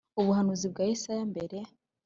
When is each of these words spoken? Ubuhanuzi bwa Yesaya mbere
Ubuhanuzi 0.19 0.65
bwa 0.71 0.83
Yesaya 0.89 1.23
mbere 1.31 1.57